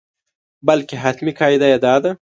[0.67, 2.11] بلکې حتمي قاعده یې دا ده.